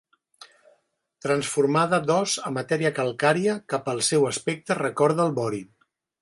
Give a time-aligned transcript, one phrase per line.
[1.25, 5.63] Transformada d'os a matèria calcària que pel seu aspecte recorda el vori.